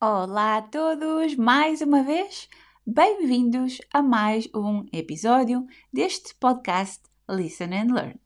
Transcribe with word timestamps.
Olá 0.00 0.58
a 0.58 0.62
todos, 0.62 1.34
mais 1.34 1.80
uma 1.80 2.04
vez, 2.04 2.48
bem-vindos 2.86 3.80
a 3.92 4.00
mais 4.00 4.48
um 4.54 4.86
episódio 4.92 5.66
deste 5.92 6.36
podcast 6.36 7.02
Listen 7.28 7.74
and 7.74 7.92
Learn. 7.92 8.20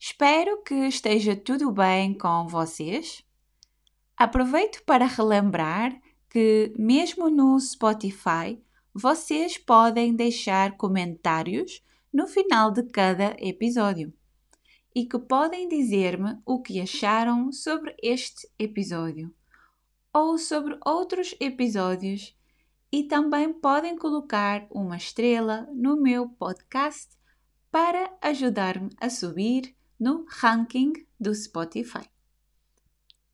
Espero 0.00 0.62
que 0.62 0.74
esteja 0.86 1.36
tudo 1.36 1.70
bem 1.70 2.16
com 2.16 2.48
vocês. 2.48 3.22
Aproveito 4.16 4.82
para 4.84 5.04
relembrar 5.04 6.00
que, 6.30 6.72
mesmo 6.78 7.28
no 7.28 7.60
Spotify, 7.60 8.58
vocês 8.94 9.58
podem 9.58 10.14
deixar 10.14 10.78
comentários 10.78 11.84
no 12.10 12.26
final 12.26 12.70
de 12.70 12.84
cada 12.84 13.36
episódio 13.38 14.14
e 14.96 15.04
que 15.04 15.18
podem 15.18 15.68
dizer-me 15.68 16.38
o 16.46 16.62
que 16.62 16.80
acharam 16.80 17.52
sobre 17.52 17.94
este 18.02 18.48
episódio 18.58 19.30
ou 20.14 20.38
sobre 20.38 20.78
outros 20.86 21.34
episódios 21.40 22.38
e 22.92 23.02
também 23.02 23.52
podem 23.52 23.98
colocar 23.98 24.64
uma 24.70 24.96
estrela 24.96 25.68
no 25.74 26.00
meu 26.00 26.28
podcast 26.28 27.18
para 27.68 28.16
ajudar-me 28.22 28.90
a 29.00 29.10
subir 29.10 29.74
no 29.98 30.24
ranking 30.28 30.92
do 31.18 31.34
Spotify. 31.34 32.08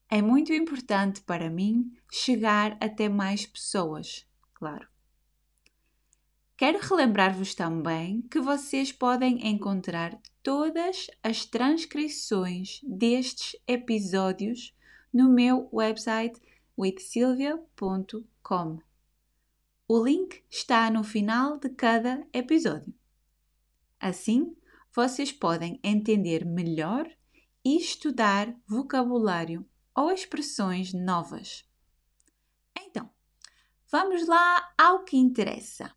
É 0.09 0.23
muito 0.23 0.55
importante 0.55 1.21
para 1.21 1.51
mim 1.51 1.93
chegar 2.11 2.79
até 2.81 3.07
mais 3.07 3.45
pessoas, 3.45 4.27
claro. 4.55 4.89
Quero 6.57 6.79
relembrar-vos 6.79 7.55
também 7.55 8.23
que 8.23 8.41
vocês 8.41 8.91
podem 8.91 9.47
encontrar 9.47 10.19
todas 10.43 11.07
as 11.23 11.45
transcrições 11.45 12.81
destes 12.83 13.61
episódios 13.67 14.75
no 15.13 15.31
meu 15.31 15.69
website 15.73 16.41
withsilvia.com. 16.81 18.79
O 19.87 20.03
link 20.03 20.43
está 20.49 20.91
no 20.91 21.05
final 21.05 21.59
de 21.59 21.69
cada 21.69 22.27
episódio. 22.33 22.95
Assim, 23.99 24.57
vocês 24.95 25.31
podem 25.31 25.79
entender 25.85 26.47
melhor 26.47 27.07
e 27.63 27.77
estudar 27.77 28.57
vocabulário 28.67 29.69
ou 29.95 30.11
expressões 30.11 30.95
novas. 30.95 31.69
Então, 32.75 33.11
vamos 33.91 34.27
lá 34.27 34.73
ao 34.79 35.05
que 35.05 35.19
interessa. 35.19 35.95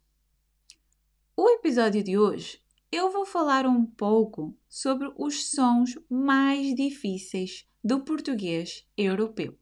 O 1.37 1.49
episódio 1.49 2.03
de 2.03 2.17
hoje 2.17 2.61
eu 2.91 3.09
vou 3.09 3.25
falar 3.25 3.65
um 3.65 3.85
pouco 3.85 4.53
sobre 4.67 5.09
os 5.17 5.49
sons 5.49 5.97
mais 6.09 6.75
difíceis 6.75 7.65
do 7.81 8.01
português 8.01 8.85
europeu. 8.97 9.57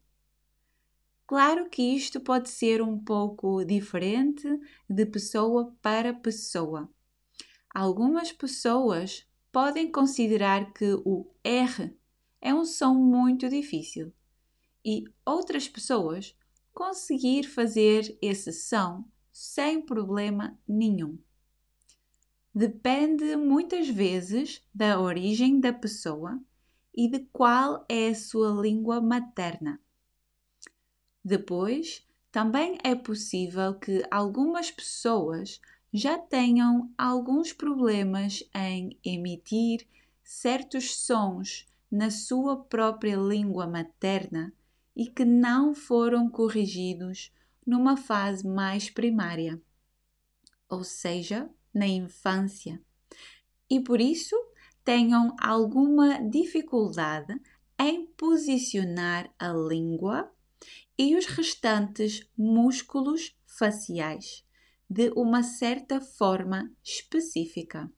Claro 1.31 1.69
que 1.69 1.81
isto 1.81 2.19
pode 2.19 2.49
ser 2.49 2.81
um 2.81 2.99
pouco 2.99 3.63
diferente 3.63 4.45
de 4.89 5.05
pessoa 5.05 5.73
para 5.81 6.13
pessoa. 6.13 6.89
Algumas 7.73 8.33
pessoas 8.33 9.25
podem 9.49 9.89
considerar 9.89 10.73
que 10.73 10.93
o 11.05 11.33
R 11.41 11.97
é 12.41 12.53
um 12.53 12.65
som 12.65 12.95
muito 12.95 13.47
difícil 13.47 14.11
e 14.83 15.05
outras 15.25 15.69
pessoas 15.69 16.35
conseguir 16.73 17.43
fazer 17.43 18.13
esse 18.21 18.51
som 18.51 19.05
sem 19.31 19.81
problema 19.81 20.59
nenhum. 20.67 21.17
Depende 22.53 23.37
muitas 23.37 23.87
vezes 23.87 24.61
da 24.75 24.99
origem 24.99 25.61
da 25.61 25.71
pessoa 25.71 26.43
e 26.93 27.09
de 27.09 27.19
qual 27.31 27.85
é 27.87 28.09
a 28.09 28.15
sua 28.15 28.49
língua 28.61 28.99
materna. 28.99 29.79
Depois, 31.23 32.05
também 32.31 32.77
é 32.83 32.95
possível 32.95 33.75
que 33.75 34.03
algumas 34.09 34.71
pessoas 34.71 35.59
já 35.93 36.17
tenham 36.17 36.91
alguns 36.97 37.51
problemas 37.51 38.43
em 38.55 38.97
emitir 39.03 39.85
certos 40.23 40.95
sons 40.95 41.67
na 41.91 42.09
sua 42.09 42.63
própria 42.63 43.17
língua 43.17 43.67
materna 43.67 44.53
e 44.95 45.07
que 45.07 45.25
não 45.25 45.75
foram 45.75 46.29
corrigidos 46.29 47.31
numa 47.65 47.97
fase 47.97 48.47
mais 48.47 48.89
primária, 48.89 49.61
ou 50.69 50.83
seja, 50.83 51.49
na 51.73 51.87
infância, 51.87 52.81
e 53.69 53.79
por 53.79 54.01
isso 54.01 54.35
tenham 54.83 55.35
alguma 55.39 56.17
dificuldade 56.21 57.39
em 57.77 58.05
posicionar 58.05 59.29
a 59.37 59.51
língua 59.53 60.31
e 61.01 61.15
os 61.15 61.25
restantes 61.25 62.29
músculos 62.37 63.35
faciais 63.47 64.45
de 64.87 65.11
uma 65.15 65.41
certa 65.41 65.99
forma 65.99 66.71
específica. 66.83 67.91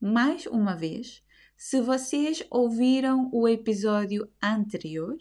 Mais 0.00 0.46
uma 0.46 0.74
vez, 0.74 1.22
se 1.58 1.78
vocês 1.82 2.42
ouviram 2.50 3.28
o 3.30 3.46
episódio 3.46 4.26
anterior, 4.42 5.18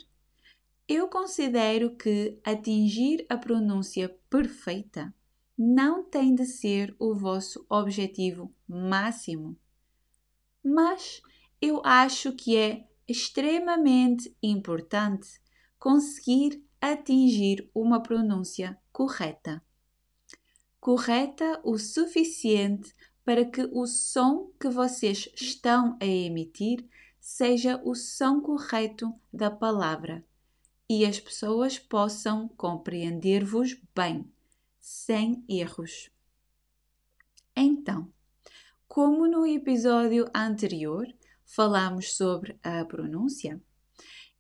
eu 0.88 1.10
considero 1.10 1.98
que 1.98 2.40
atingir 2.42 3.26
a 3.28 3.36
pronúncia 3.36 4.08
perfeita 4.30 5.14
não 5.58 6.06
tem 6.06 6.34
de 6.34 6.46
ser 6.46 6.96
o 6.98 7.14
vosso 7.14 7.66
objetivo 7.70 8.50
máximo. 8.66 9.58
Mas 10.64 11.22
eu 11.62 11.82
acho 11.84 12.32
que 12.32 12.56
é 12.56 12.88
extremamente 13.06 14.34
importante 14.42 15.42
conseguir 15.80 16.62
atingir 16.82 17.70
uma 17.74 18.04
pronúncia 18.04 18.78
correta. 18.92 19.64
Correta 20.80 21.60
o 21.64 21.78
suficiente 21.78 22.94
para 23.24 23.46
que 23.46 23.62
o 23.72 23.88
som 23.88 24.52
que 24.60 24.70
vocês 24.70 25.30
estão 25.36 25.98
a 26.02 26.06
emitir 26.06 26.86
seja 27.20 27.82
o 27.84 27.96
som 27.96 28.42
correto 28.42 29.14
da 29.32 29.50
palavra 29.50 30.26
e 30.90 31.06
as 31.06 31.20
pessoas 31.20 31.78
possam 31.78 32.48
compreender-vos 32.50 33.80
bem, 33.96 34.30
sem 34.80 35.44
erros. 35.48 36.10
Então, 37.56 38.12
como 38.88 39.28
no 39.28 39.46
episódio 39.46 40.26
anterior 40.34 41.08
falamos 41.46 42.16
sobre 42.16 42.58
a 42.64 42.84
pronúncia, 42.86 43.62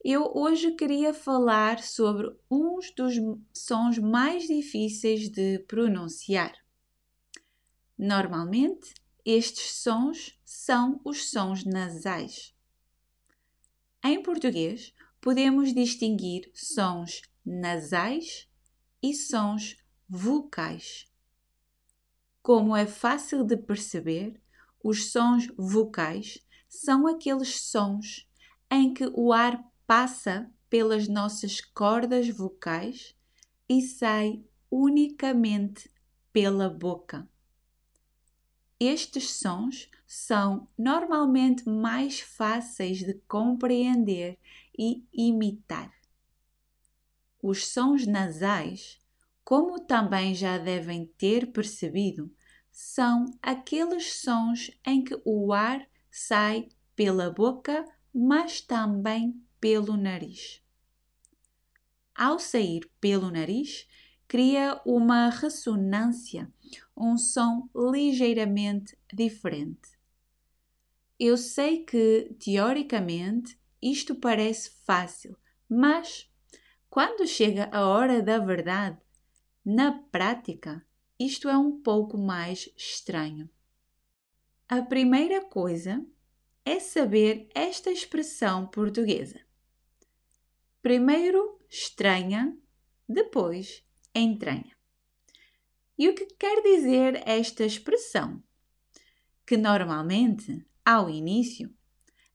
eu 0.04 0.32
hoje 0.34 0.72
queria 0.72 1.14
falar 1.14 1.84
sobre 1.84 2.34
uns 2.50 2.92
dos 2.92 3.16
sons 3.54 3.98
mais 3.98 4.48
difíceis 4.48 5.30
de 5.30 5.60
pronunciar. 5.60 6.54
Normalmente, 7.98 8.94
estes 9.26 9.74
sons 9.74 10.40
são 10.46 11.02
os 11.04 11.30
sons 11.30 11.66
nasais. 11.66 12.56
Em 14.04 14.24
português, 14.24 14.94
podemos 15.20 15.74
distinguir 15.74 16.50
sons 16.54 17.22
nasais 17.46 18.48
e 19.04 19.14
sons 19.14 19.76
vocais. 20.08 21.06
Como 22.42 22.74
é 22.74 22.88
fácil 22.88 23.44
de 23.44 23.58
perceber, 23.58 24.42
os 24.82 25.12
sons 25.12 25.48
vocais 25.58 26.40
são 26.70 27.06
aqueles 27.06 27.62
sons 27.62 28.26
em 28.72 28.94
que 28.94 29.12
o 29.14 29.34
ar 29.34 29.69
passa 29.90 30.48
pelas 30.70 31.08
nossas 31.08 31.62
cordas 31.62 32.30
vocais 32.30 33.16
e 33.68 33.82
sai 33.82 34.46
unicamente 34.70 35.90
pela 36.32 36.70
boca. 36.70 37.28
Estes 38.80 39.32
sons 39.32 39.90
são 40.06 40.70
normalmente 40.78 41.68
mais 41.68 42.20
fáceis 42.20 43.00
de 43.00 43.16
compreender 43.28 44.38
e 44.78 45.08
imitar. 45.12 45.92
Os 47.42 47.66
sons 47.66 48.06
nasais, 48.06 49.00
como 49.44 49.80
também 49.80 50.36
já 50.36 50.60
devem 50.60 51.08
ter 51.18 51.52
percebido, 51.52 52.32
são 52.72 53.26
aqueles 53.42 54.22
sons 54.22 54.70
em 54.86 55.04
que 55.04 55.20
o 55.26 55.52
ar 55.52 55.84
sai 56.12 56.70
pela 56.96 57.32
boca, 57.32 57.84
mas 58.14 58.62
também 58.62 59.49
pelo 59.60 59.96
nariz. 59.98 60.62
Ao 62.16 62.38
sair 62.38 62.90
pelo 63.00 63.32
nariz, 63.32 63.88
cria 64.28 64.82
uma 64.86 65.30
ressonância, 65.30 66.52
um 66.96 67.18
som 67.18 67.70
ligeiramente 67.76 68.98
diferente. 69.14 69.98
Eu 71.20 71.38
sei 71.38 71.84
que, 71.84 72.36
teoricamente, 72.40 73.60
isto 73.82 74.16
parece 74.16 74.70
fácil, 74.86 75.36
mas 75.68 76.30
quando 76.90 77.28
chega 77.28 77.70
a 77.72 77.88
hora 77.88 78.22
da 78.22 78.38
verdade, 78.40 78.98
na 79.66 79.92
prática, 79.92 80.86
isto 81.20 81.50
é 81.50 81.58
um 81.58 81.82
pouco 81.82 82.18
mais 82.18 82.70
estranho. 82.78 83.50
A 84.68 84.82
primeira 84.82 85.42
coisa 85.46 86.06
é 86.64 86.80
saber 86.80 87.50
esta 87.54 87.92
expressão 87.92 88.68
portuguesa. 88.68 89.49
Primeiro 90.82 91.60
estranha, 91.70 92.58
depois 93.08 93.84
entranha. 94.16 94.78
E 95.98 96.08
o 96.08 96.16
que 96.16 96.26
quer 96.26 96.62
dizer 96.62 97.22
esta 97.28 97.66
expressão? 97.66 98.42
Que 99.46 99.58
normalmente, 99.58 100.66
ao 100.86 101.10
início, 101.10 101.70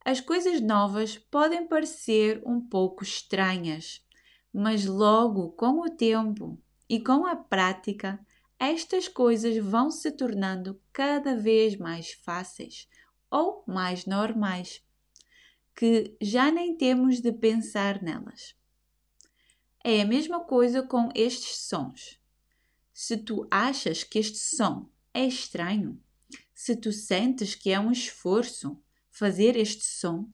as 0.05 0.20
coisas 0.20 0.61
novas 0.61 1.17
podem 1.17 1.67
parecer 1.67 2.43
um 2.44 2.61
pouco 2.61 3.02
estranhas, 3.02 4.06
mas 4.52 4.85
logo 4.85 5.52
com 5.52 5.81
o 5.81 5.88
tempo 5.88 6.62
e 6.87 7.00
com 7.00 7.25
a 7.25 7.35
prática, 7.35 8.20
estas 8.58 9.08
coisas 9.08 9.56
vão 9.56 9.91
se 9.91 10.12
tornando 10.12 10.79
cada 10.93 11.35
vez 11.35 11.79
mais 11.79 12.12
fáceis 12.12 12.87
ou 13.31 13.64
mais 13.67 14.05
normais, 14.05 14.85
que 15.75 16.17
já 16.21 16.50
nem 16.50 16.76
temos 16.76 17.21
de 17.21 17.32
pensar 17.32 18.03
nelas. 18.03 18.55
É 19.82 20.00
a 20.00 20.06
mesma 20.06 20.44
coisa 20.44 20.82
com 20.82 21.11
estes 21.15 21.59
sons. 21.59 22.21
Se 22.93 23.17
tu 23.17 23.47
achas 23.50 24.05
que 24.05 24.19
este 24.19 24.38
som 24.38 24.88
é 25.12 25.26
estranho, 25.26 26.00
se 26.55 26.76
tu 26.76 26.93
sentes 26.93 27.55
que 27.55 27.71
é 27.71 27.81
um 27.81 27.91
esforço 27.91 28.81
fazer 29.11 29.56
este 29.56 29.85
som, 29.85 30.31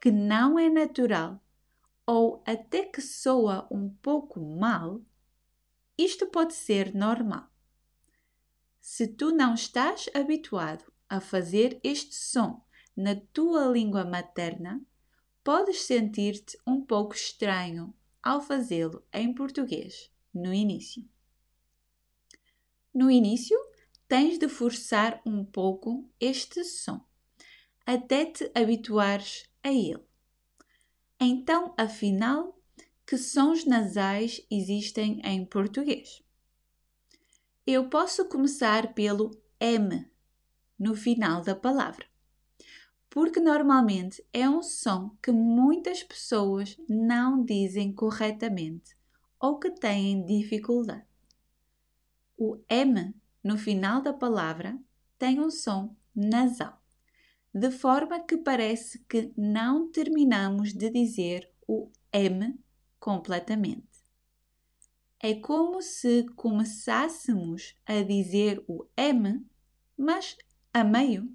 que 0.00 0.10
não 0.10 0.58
é 0.58 0.68
natural 0.68 1.42
ou 2.06 2.42
até 2.46 2.84
que 2.84 3.00
soa 3.00 3.66
um 3.70 3.88
pouco 3.88 4.40
mal, 4.40 5.00
isto 5.98 6.26
pode 6.26 6.54
ser 6.54 6.94
normal. 6.94 7.50
Se 8.80 9.08
tu 9.08 9.32
não 9.32 9.54
estás 9.54 10.08
habituado 10.14 10.92
a 11.08 11.20
fazer 11.20 11.80
este 11.82 12.14
som 12.14 12.65
na 12.96 13.14
tua 13.14 13.66
língua 13.66 14.04
materna, 14.04 14.80
podes 15.44 15.82
sentir-te 15.82 16.58
um 16.66 16.80
pouco 16.80 17.14
estranho 17.14 17.94
ao 18.22 18.40
fazê-lo 18.40 19.04
em 19.12 19.32
português 19.34 20.10
no 20.32 20.52
início. 20.52 21.06
No 22.92 23.10
início, 23.10 23.56
tens 24.08 24.38
de 24.38 24.48
forçar 24.48 25.20
um 25.26 25.44
pouco 25.44 26.08
este 26.18 26.64
som, 26.64 27.04
até 27.84 28.24
te 28.24 28.50
habituares 28.54 29.48
a 29.62 29.70
ele. 29.70 30.04
Então, 31.20 31.74
afinal, 31.76 32.58
que 33.06 33.16
sons 33.16 33.64
nasais 33.64 34.44
existem 34.50 35.20
em 35.24 35.44
português? 35.44 36.22
Eu 37.66 37.88
posso 37.88 38.28
começar 38.28 38.94
pelo 38.94 39.30
M 39.60 40.10
no 40.78 40.94
final 40.94 41.42
da 41.42 41.54
palavra, 41.54 42.06
porque 43.16 43.40
normalmente 43.40 44.22
é 44.30 44.46
um 44.46 44.62
som 44.62 45.16
que 45.22 45.32
muitas 45.32 46.02
pessoas 46.02 46.76
não 46.86 47.42
dizem 47.42 47.90
corretamente 47.90 48.94
ou 49.40 49.58
que 49.58 49.70
têm 49.70 50.22
dificuldade. 50.26 51.06
O 52.36 52.58
M 52.68 53.14
no 53.42 53.56
final 53.56 54.02
da 54.02 54.12
palavra 54.12 54.78
tem 55.18 55.40
um 55.40 55.50
som 55.50 55.96
nasal, 56.14 56.78
de 57.54 57.70
forma 57.70 58.20
que 58.20 58.36
parece 58.36 58.98
que 59.08 59.32
não 59.34 59.90
terminamos 59.90 60.74
de 60.74 60.90
dizer 60.90 61.50
o 61.66 61.90
M 62.12 62.54
completamente. 63.00 63.98
É 65.18 65.36
como 65.36 65.80
se 65.80 66.26
começássemos 66.36 67.74
a 67.86 68.02
dizer 68.02 68.62
o 68.68 68.86
M, 68.94 69.42
mas 69.96 70.36
a 70.70 70.84
meio 70.84 71.34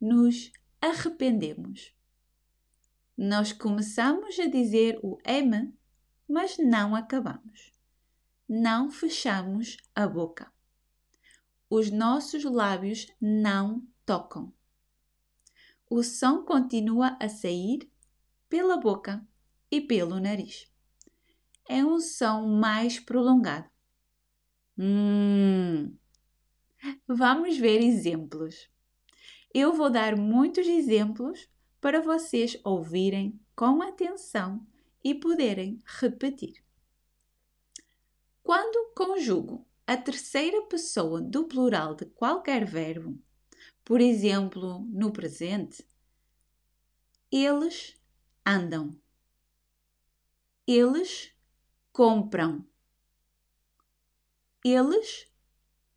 nos 0.00 0.50
arrependemos. 0.80 1.92
Nós 3.16 3.52
começamos 3.52 4.38
a 4.38 4.46
dizer 4.46 4.98
o 5.02 5.18
M, 5.24 5.74
mas 6.28 6.56
não 6.58 6.94
acabamos 6.94 7.72
não 8.48 8.90
fechamos 8.90 9.76
a 9.94 10.06
boca. 10.06 10.50
Os 11.68 11.90
nossos 11.90 12.44
lábios 12.44 13.06
não 13.20 13.86
tocam. 14.06 14.50
O 15.90 16.02
som 16.02 16.44
continua 16.44 17.16
a 17.20 17.28
sair 17.28 17.90
pela 18.48 18.78
boca 18.78 19.22
e 19.70 19.82
pelo 19.82 20.18
nariz. 20.18 20.66
É 21.68 21.84
um 21.84 22.00
som 22.00 22.46
mais 22.46 22.98
prolongado. 22.98 23.68
Hum. 24.78 25.94
Vamos 27.06 27.58
ver 27.58 27.82
exemplos. 27.82 28.70
Eu 29.52 29.72
vou 29.72 29.90
dar 29.90 30.16
muitos 30.16 30.66
exemplos 30.66 31.48
para 31.80 32.00
vocês 32.00 32.58
ouvirem 32.64 33.40
com 33.56 33.82
atenção 33.82 34.66
e 35.02 35.14
poderem 35.14 35.82
repetir. 35.84 36.62
Quando 38.42 38.92
conjugo 38.94 39.66
a 39.86 39.96
terceira 39.96 40.62
pessoa 40.62 41.20
do 41.20 41.44
plural 41.44 41.94
de 41.94 42.04
qualquer 42.06 42.64
verbo, 42.64 43.18
por 43.84 44.00
exemplo, 44.00 44.80
no 44.90 45.12
presente, 45.12 45.86
eles 47.30 47.96
andam. 48.46 48.98
Eles 50.66 51.32
compram. 51.92 52.66
Eles 54.64 55.30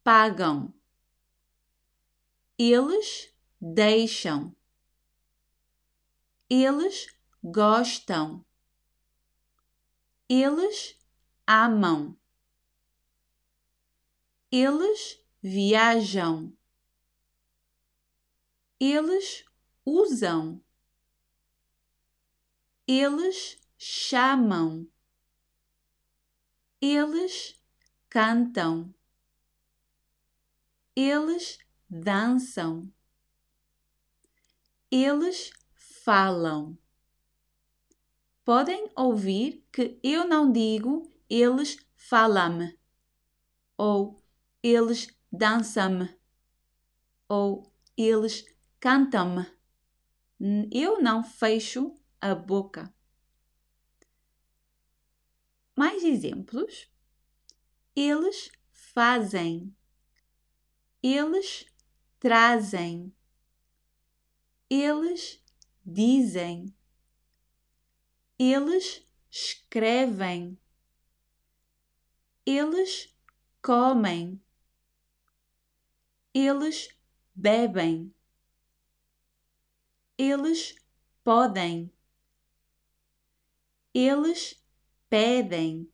pagam. 0.04 0.74
Eles 2.58 3.31
deixam. 3.62 4.56
Eles 6.50 7.08
gostam. 7.44 8.44
Eles 10.28 10.98
amam. 11.46 12.18
Eles 14.52 15.24
viajam. 15.42 16.58
Eles 18.80 19.46
usam. 19.86 20.62
Eles 22.88 23.60
chamam. 23.78 24.90
Eles 26.82 27.62
cantam. 28.10 28.94
Eles 30.96 31.60
dançam. 31.90 32.92
Eles 34.92 35.52
falam. 36.04 36.78
Podem 38.44 38.92
ouvir 38.94 39.66
que 39.72 39.98
eu 40.04 40.28
não 40.28 40.52
digo 40.52 41.10
eles 41.30 41.78
falam 41.96 42.74
ou 43.78 44.22
eles 44.62 45.08
dançam-me 45.32 46.14
ou 47.30 47.72
eles 47.96 48.44
cantam-me. 48.82 49.46
Eu 50.70 51.02
não 51.02 51.24
fecho 51.24 51.96
a 52.20 52.36
boca. 52.36 52.94
Mais 55.74 56.04
exemplos? 56.04 56.92
Eles 57.96 58.52
fazem. 58.74 59.74
Eles 61.02 61.66
trazem. 62.20 63.16
Eles 64.72 65.44
dizem. 65.86 66.74
Eles 68.40 69.06
escrevem. 69.30 70.58
Eles 72.46 73.14
comem 73.62 74.42
eles 76.34 76.90
bebem. 77.36 78.14
Eles 80.18 80.76
podem. 81.24 81.92
Eles 83.94 84.64
pedem. 85.10 85.92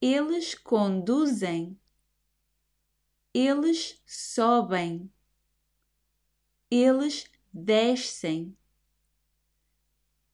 Eles 0.00 0.54
conduzem. 0.54 1.78
Eles 3.34 4.00
sobem. 4.06 5.12
Eles 6.70 7.24
descem. 7.52 8.56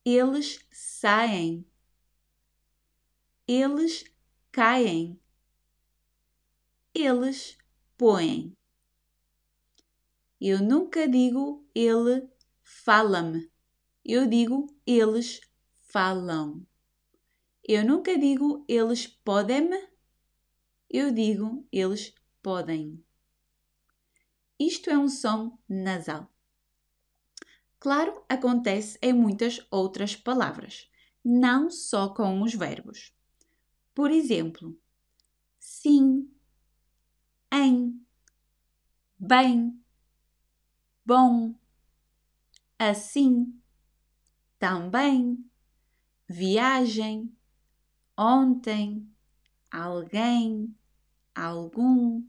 Eles 0.05 0.59
saem. 0.71 1.67
Eles 3.49 4.05
caem. 4.53 5.21
Eles 6.95 7.57
põem. 7.97 8.57
Eu 10.41 10.63
nunca 10.63 11.09
digo 11.09 11.67
ele 11.75 12.29
fala-me. 12.63 13.51
Eu 14.05 14.27
digo 14.27 14.67
eles 14.87 15.41
falam. 15.81 16.67
Eu 17.65 17.85
nunca 17.85 18.19
digo 18.19 18.65
eles 18.69 19.07
podem-me. 19.07 19.89
Eu 20.91 21.11
digo 21.11 21.67
eles 21.73 22.15
podem. 22.43 23.06
Isto 24.61 24.91
é 24.91 24.99
um 24.99 25.09
som 25.09 25.59
nasal. 25.67 26.31
Claro, 27.79 28.23
acontece 28.29 28.99
em 29.03 29.13
muitas 29.15 29.67
outras 29.71 30.15
palavras. 30.17 30.91
não 31.25 31.69
só 31.71 32.09
com 32.11 32.41
os 32.43 32.55
verbos. 32.55 33.13
Por 33.95 34.11
exemplo, 34.13 34.79
sim, 35.61 36.31
em, 37.53 38.01
bem, 39.19 39.79
bom, 41.05 41.55
assim, 42.79 43.61
também, 44.59 45.45
viagem, 46.29 47.35
ontem, 48.19 49.09
alguém, 49.71 50.75
algum. 51.35 52.25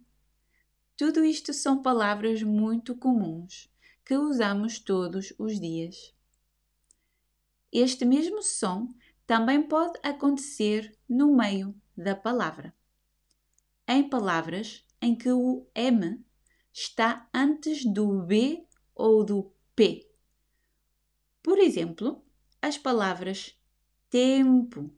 Tudo 0.98 1.24
isto 1.24 1.54
são 1.54 1.80
palavras 1.80 2.42
muito 2.42 2.98
comuns 2.98 3.72
que 4.04 4.18
usamos 4.18 4.80
todos 4.80 5.32
os 5.38 5.60
dias. 5.60 6.12
Este 7.72 8.04
mesmo 8.04 8.42
som 8.42 8.88
também 9.27 9.62
pode 9.62 10.00
acontecer 10.01 10.98
no 11.08 11.36
meio 11.36 11.80
da 11.96 12.16
palavra. 12.16 12.74
Em 13.88 14.10
palavras 14.10 14.84
em 15.00 15.16
que 15.16 15.32
o 15.32 15.68
M 15.75 16.20
está 16.74 17.30
antes 17.32 17.86
do 17.86 18.24
B 18.24 18.66
ou 18.96 19.24
do 19.24 19.51
P. 19.75 20.10
Por 21.44 21.60
exemplo, 21.60 22.25
as 22.60 22.75
palavras 22.75 23.56
tempo, 24.10 24.92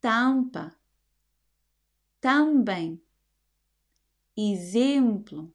tampa, 0.00 0.76
também, 2.20 3.00
exemplo. 4.50 5.54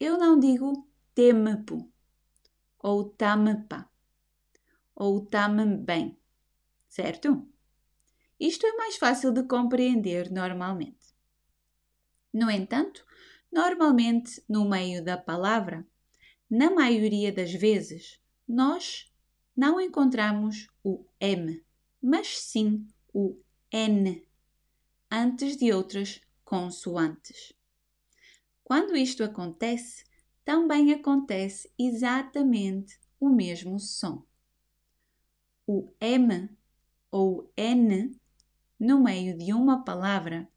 Eu 0.00 0.18
não 0.18 0.38
digo 0.38 0.88
tempo 1.14 1.90
ou 2.78 3.04
tampa 3.04 3.88
ou 4.94 5.24
também, 5.26 6.18
certo? 6.88 7.46
Isto 8.38 8.66
é 8.66 8.76
mais 8.76 8.96
fácil 8.96 9.32
de 9.32 9.42
compreender 9.44 10.30
normalmente. 10.30 11.14
No 12.32 12.50
entanto, 12.50 13.04
normalmente 13.50 14.42
no 14.48 14.68
meio 14.68 15.04
da 15.04 15.16
palavra, 15.16 15.86
na 16.50 16.70
maioria 16.70 17.32
das 17.32 17.52
vezes, 17.52 18.20
nós 18.46 19.10
não 19.56 19.80
encontramos 19.80 20.68
o 20.82 21.06
M, 21.20 21.64
mas 22.02 22.38
sim 22.38 22.86
o 23.12 23.40
N, 23.72 24.26
antes 25.10 25.56
de 25.56 25.72
outras 25.72 26.20
consoantes. 26.44 27.52
Quando 28.62 28.96
isto 28.96 29.22
acontece, 29.24 30.04
também 30.44 30.92
acontece 30.92 31.70
exatamente 31.78 32.98
o 33.18 33.28
mesmo 33.28 33.78
som. 33.78 34.24
O 35.66 35.90
M 36.00 36.50
ou 37.10 37.50
N 37.56 38.18
no 38.78 39.02
meio 39.02 39.36
de 39.38 39.52
uma 39.52 39.84
palavra, 39.84 40.48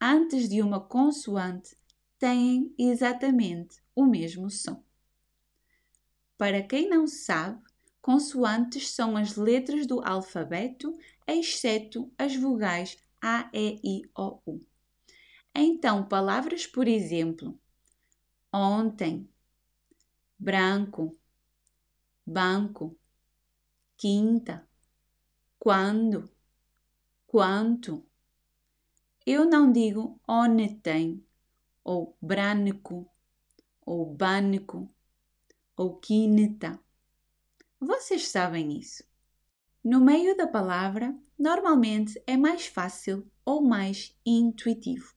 antes 0.00 0.48
de 0.48 0.60
uma 0.60 0.80
consoante, 0.80 1.76
têm 2.18 2.74
exatamente 2.78 3.82
o 3.94 4.04
mesmo 4.04 4.50
som. 4.50 4.82
Para 6.36 6.62
quem 6.62 6.88
não 6.88 7.06
sabe, 7.06 7.62
consoantes 8.02 8.90
são 8.90 9.16
as 9.16 9.36
letras 9.36 9.86
do 9.86 10.00
alfabeto, 10.06 10.92
exceto 11.26 12.12
as 12.18 12.36
vogais 12.36 12.96
A, 13.20 13.48
E, 13.52 13.80
I, 13.82 14.02
O, 14.16 14.40
U. 14.46 14.75
Então, 15.58 16.06
palavras, 16.06 16.66
por 16.66 16.86
exemplo, 16.86 17.58
ontem, 18.52 19.26
branco, 20.38 21.18
banco, 22.26 22.94
quinta, 23.96 24.68
quando, 25.58 26.30
quanto. 27.26 28.06
Eu 29.24 29.46
não 29.46 29.72
digo 29.72 30.20
ontem, 30.28 31.24
ou 31.82 32.14
branco, 32.20 33.10
ou 33.80 34.14
banco, 34.14 34.94
ou 35.74 35.96
quinta. 35.96 36.78
Vocês 37.80 38.28
sabem 38.28 38.78
isso. 38.78 39.02
No 39.82 40.02
meio 40.02 40.36
da 40.36 40.46
palavra, 40.46 41.18
normalmente 41.38 42.22
é 42.26 42.36
mais 42.36 42.66
fácil 42.66 43.26
ou 43.42 43.62
mais 43.62 44.14
intuitivo. 44.26 45.15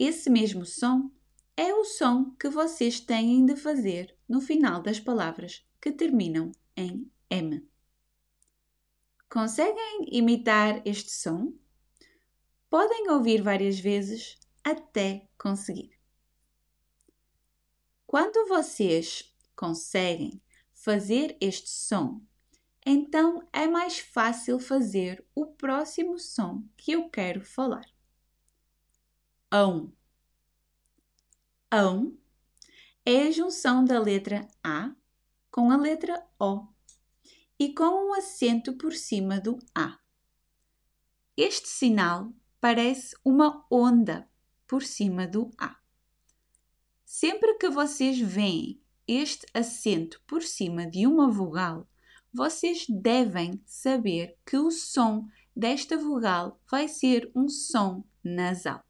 Esse 0.00 0.30
mesmo 0.30 0.64
som 0.64 1.10
é 1.56 1.74
o 1.74 1.84
som 1.84 2.30
que 2.36 2.48
vocês 2.48 3.00
têm 3.00 3.44
de 3.44 3.56
fazer 3.56 4.16
no 4.28 4.40
final 4.40 4.80
das 4.80 5.00
palavras 5.00 5.66
que 5.80 5.90
terminam 5.90 6.52
em 6.76 7.10
M. 7.28 7.68
Conseguem 9.28 10.06
imitar 10.12 10.80
este 10.86 11.10
som? 11.10 11.52
Podem 12.70 13.10
ouvir 13.10 13.42
várias 13.42 13.80
vezes 13.80 14.38
até 14.62 15.28
conseguir. 15.36 15.98
Quando 18.06 18.46
vocês 18.46 19.34
conseguem 19.56 20.40
fazer 20.72 21.36
este 21.40 21.70
som, 21.70 22.22
então 22.86 23.48
é 23.52 23.66
mais 23.66 23.98
fácil 23.98 24.60
fazer 24.60 25.26
o 25.34 25.44
próximo 25.44 26.20
som 26.20 26.62
que 26.76 26.92
eu 26.92 27.10
quero 27.10 27.44
falar. 27.44 27.97
Ão. 29.50 29.90
Ão 31.70 32.18
é 33.02 33.22
a 33.22 33.30
junção 33.30 33.82
da 33.82 33.98
letra 33.98 34.46
A 34.62 34.94
com 35.50 35.70
a 35.70 35.76
letra 35.78 36.22
O 36.38 36.66
e 37.58 37.72
com 37.72 38.08
um 38.08 38.12
acento 38.12 38.74
por 38.74 38.92
cima 38.92 39.40
do 39.40 39.58
A. 39.74 39.98
Este 41.34 41.66
sinal 41.66 42.30
parece 42.60 43.16
uma 43.24 43.64
onda 43.70 44.28
por 44.66 44.82
cima 44.82 45.26
do 45.26 45.50
A. 45.56 45.78
Sempre 47.02 47.54
que 47.54 47.70
vocês 47.70 48.18
veem 48.18 48.82
este 49.06 49.46
acento 49.54 50.20
por 50.26 50.42
cima 50.42 50.86
de 50.86 51.06
uma 51.06 51.30
vogal, 51.30 51.88
vocês 52.30 52.84
devem 52.86 53.62
saber 53.64 54.36
que 54.44 54.58
o 54.58 54.70
som 54.70 55.26
desta 55.56 55.96
vogal 55.96 56.60
vai 56.70 56.86
ser 56.86 57.32
um 57.34 57.48
som 57.48 58.04
nasal. 58.22 58.87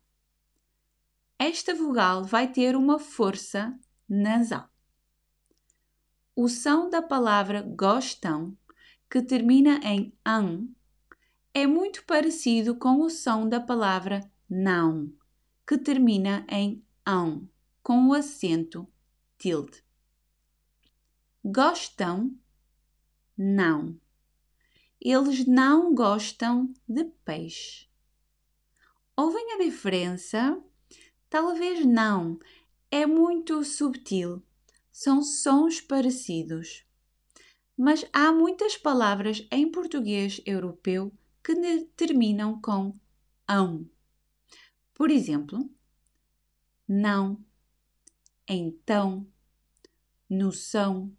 Esta 1.38 1.73
vogal 1.75 2.25
vai 2.25 2.50
ter 2.50 2.75
uma 2.75 2.99
força 2.99 3.78
nasal. 4.09 4.68
O 6.35 6.49
som 6.49 6.90
da 6.90 7.00
palavra 7.00 7.62
gostam, 7.62 8.57
que 9.09 9.23
termina 9.23 9.78
em 9.85 10.12
an, 10.26 10.68
é 11.54 11.66
muito 11.66 12.04
parecido 12.04 12.76
com 12.76 13.00
o 13.00 13.09
som 13.09 13.49
da 13.49 13.61
palavra 13.61 14.21
não, 14.49 15.12
que 15.66 15.78
termina 15.78 16.45
em 16.49 16.85
ão, 17.07 17.49
com 17.83 18.09
o 18.09 18.14
acento 18.14 18.87
tilde. 19.38 19.85
Gostam? 21.45 22.37
Não. 23.37 23.99
Eles 25.00 25.47
não 25.47 25.95
gostam 25.95 26.75
de 26.88 27.04
peixe. 27.25 27.88
Ouvem 29.16 29.52
a 29.52 29.59
diferença? 29.59 30.62
Talvez 31.28 31.85
não. 31.85 32.38
É 32.90 33.06
muito 33.06 33.62
subtil 33.64 34.42
são 34.99 35.23
sons 35.23 35.80
parecidos. 35.80 36.85
Mas 37.76 38.04
há 38.12 38.32
muitas 38.32 38.76
palavras 38.76 39.47
em 39.49 39.70
português 39.70 40.40
europeu 40.44 41.12
que 41.40 41.54
terminam 41.97 42.61
com 42.61 42.99
ão. 43.47 43.88
Por 44.92 45.08
exemplo, 45.08 45.70
não, 46.88 47.38
então, 48.49 49.25
noção, 50.28 51.16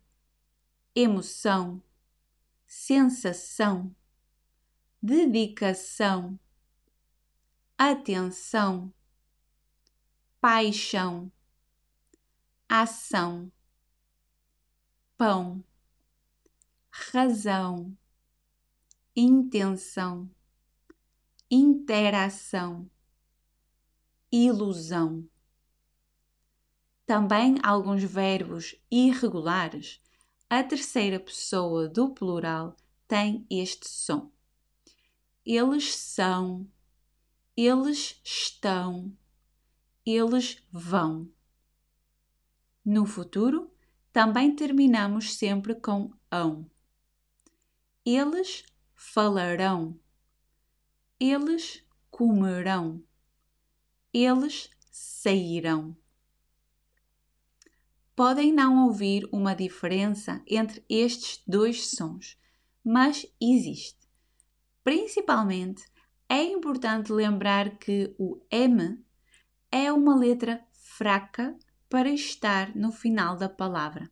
emoção, 0.93 1.81
sensação, 2.67 3.95
dedicação, 5.01 6.37
atenção, 7.77 8.93
paixão, 10.41 11.31
ação 12.67 13.51
pão, 15.19 15.61
razão, 16.89 17.93
intenção, 19.13 20.29
interação, 21.51 22.89
ilusão. 24.31 25.27
Também 27.05 27.57
alguns 27.61 28.01
verbos 28.01 28.75
irregulares, 28.89 30.01
a 30.49 30.63
terceira 30.63 31.19
pessoa 31.19 31.89
do 31.89 32.13
plural 32.13 32.77
tem 33.05 33.45
este 33.49 33.89
som. 33.89 34.31
Eles 35.45 35.93
são, 35.97 36.65
eles 37.57 38.21
estão, 38.23 39.11
eles 40.05 40.61
vão. 40.71 41.29
No 42.83 43.05
futuro, 43.05 43.71
também 44.11 44.55
terminamos 44.55 45.35
sempre 45.35 45.75
com 45.75 46.11
ão. 46.31 46.69
Eles 48.05 48.63
falarão. 48.95 49.99
Eles 51.19 51.85
comerão. 52.09 53.03
Eles 54.13 54.69
sairão. 54.89 55.95
Podem 58.15 58.51
não 58.51 58.85
ouvir 58.85 59.29
uma 59.31 59.55
diferença 59.55 60.43
entre 60.47 60.83
estes 60.89 61.41
dois 61.47 61.87
sons, 61.87 62.37
mas 62.83 63.25
existe. 63.39 64.09
Principalmente, 64.83 65.85
é 66.27 66.43
importante 66.43 67.11
lembrar 67.11 67.77
que 67.77 68.13
o 68.17 68.41
M 68.51 69.01
é 69.71 69.91
uma 69.91 70.15
letra 70.15 70.65
fraca 70.71 71.57
para 71.87 72.09
estar 72.09 72.75
no 72.75 72.91
final 72.91 73.35
da 73.35 73.49
palavra. 73.49 74.09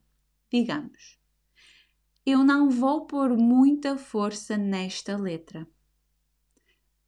Digamos, 0.50 1.18
eu 2.24 2.44
não 2.44 2.70
vou 2.70 3.06
pôr 3.06 3.36
muita 3.36 3.96
força 3.96 4.56
nesta 4.56 5.16
letra, 5.16 5.66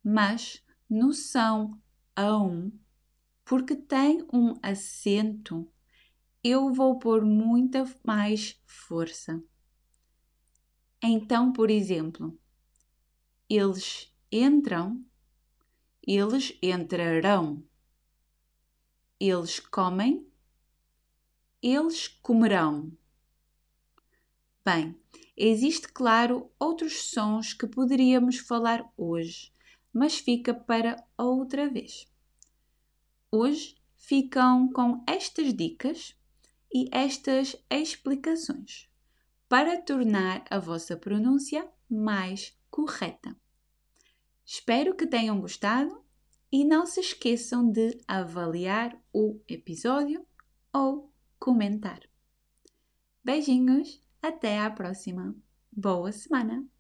mas 0.02 0.64
no 0.88 1.12
som 1.12 1.78
ão, 2.16 2.73
porque 3.45 3.75
tem 3.76 4.26
um 4.33 4.54
acento, 4.62 5.71
eu 6.42 6.73
vou 6.73 6.99
pôr 6.99 7.25
muita 7.25 7.85
mais 8.04 8.61
força. 8.66 9.42
Então, 11.02 11.52
por 11.52 11.71
exemplo, 11.71 12.38
eles 13.49 14.14
entram, 14.30 15.04
eles 16.07 16.57
entrarão. 16.62 17.62
Eles 19.22 19.60
comem, 19.60 20.26
eles 21.62 22.08
comerão. 22.08 22.90
Bem, 24.64 24.98
existe, 25.36 25.88
claro, 25.88 26.50
outros 26.58 27.10
sons 27.10 27.52
que 27.52 27.66
poderíamos 27.66 28.38
falar 28.38 28.90
hoje, 28.96 29.52
mas 29.92 30.16
fica 30.16 30.54
para 30.54 30.96
outra 31.18 31.68
vez. 31.68 32.10
Hoje 33.30 33.76
ficam 33.94 34.72
com 34.72 35.04
estas 35.06 35.52
dicas 35.52 36.16
e 36.72 36.88
estas 36.90 37.54
explicações 37.68 38.88
para 39.50 39.82
tornar 39.82 40.44
a 40.48 40.58
vossa 40.58 40.96
pronúncia 40.96 41.70
mais 41.90 42.58
correta. 42.70 43.36
Espero 44.46 44.96
que 44.96 45.06
tenham 45.06 45.38
gostado 45.38 46.00
e 46.52 46.64
não 46.64 46.87
se 46.87 47.00
esqueçam 47.00 47.71
de 47.71 47.99
avaliar 48.07 49.00
o 49.12 49.40
episódio 49.49 50.26
ou 50.73 51.12
comentar. 51.38 52.00
Beijinhos, 53.23 54.02
até 54.21 54.59
à 54.59 54.71
próxima. 54.71 55.35
Boa 55.71 56.11
semana! 56.12 56.79